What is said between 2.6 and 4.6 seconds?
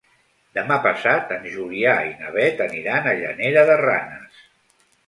aniran a Llanera de Ranes.